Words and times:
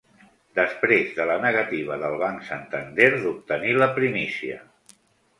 Després 0.59 1.09
de 1.17 1.25
la 1.31 1.35
negativa 1.41 1.97
del 2.03 2.15
Banc 2.23 2.47
Santander 2.47 3.09
d'obtenir 3.25 3.75
la 3.83 3.91
primícia. 3.99 4.57